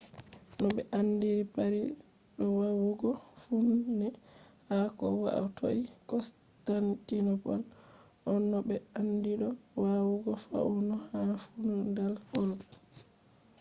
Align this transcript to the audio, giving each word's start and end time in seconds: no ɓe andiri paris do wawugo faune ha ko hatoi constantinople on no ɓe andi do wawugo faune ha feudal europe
no 0.57 0.65
ɓe 0.75 0.81
andiri 0.99 1.43
paris 1.55 1.89
do 2.37 2.45
wawugo 2.59 3.09
faune 3.43 4.07
ha 4.69 4.77
ko 4.97 5.05
hatoi 5.35 5.79
constantinople 6.09 7.55
on 8.31 8.41
no 8.51 8.57
ɓe 8.67 8.75
andi 8.99 9.31
do 9.41 9.47
wawugo 9.81 10.31
faune 10.45 10.93
ha 11.09 11.19
feudal 11.45 12.13
europe 12.37 12.63